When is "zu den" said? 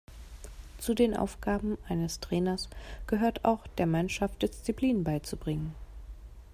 0.79-1.15